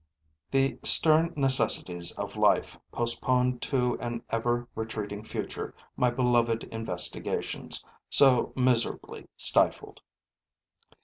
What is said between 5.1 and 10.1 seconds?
future my beloved investigations, so miserably stifled.